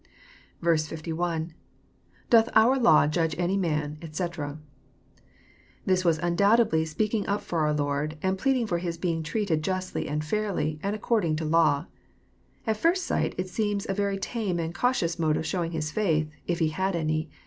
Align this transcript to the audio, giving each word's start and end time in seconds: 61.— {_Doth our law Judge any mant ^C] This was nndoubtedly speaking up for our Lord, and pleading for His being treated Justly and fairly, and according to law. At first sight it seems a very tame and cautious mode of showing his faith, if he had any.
61.— 0.63 1.53
{_Doth 2.31 2.49
our 2.55 2.79
law 2.79 3.05
Judge 3.05 3.35
any 3.37 3.55
mant 3.55 3.99
^C] 3.99 4.57
This 5.85 6.03
was 6.03 6.17
nndoubtedly 6.17 6.87
speaking 6.87 7.27
up 7.27 7.41
for 7.41 7.59
our 7.59 7.73
Lord, 7.75 8.17
and 8.23 8.35
pleading 8.35 8.65
for 8.65 8.79
His 8.79 8.97
being 8.97 9.21
treated 9.21 9.63
Justly 9.63 10.07
and 10.07 10.25
fairly, 10.25 10.79
and 10.81 10.95
according 10.95 11.35
to 11.35 11.45
law. 11.45 11.85
At 12.65 12.77
first 12.77 13.05
sight 13.05 13.35
it 13.37 13.49
seems 13.49 13.85
a 13.87 13.93
very 13.93 14.17
tame 14.17 14.57
and 14.57 14.73
cautious 14.73 15.19
mode 15.19 15.37
of 15.37 15.45
showing 15.45 15.69
his 15.71 15.91
faith, 15.91 16.31
if 16.47 16.57
he 16.57 16.69
had 16.69 16.95
any. 16.95 17.29